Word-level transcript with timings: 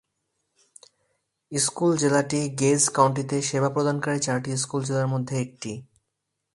School 1.51 1.91
জেলাটি 1.97 2.41
Gage 2.59 2.81
কাউন্টিতে 2.95 3.37
সেবা 3.41 3.69
প্রদানকারী 3.69 4.19
চারটি 4.19 4.51
স্কুল 4.57 4.81
জেলার 4.83 5.07
মধ্যে 5.07 5.35
একটি। 5.41 5.71